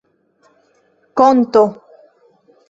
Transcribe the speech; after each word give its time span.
konto 1.17 1.63